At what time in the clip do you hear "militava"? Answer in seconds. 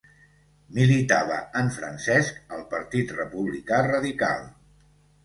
0.77-1.35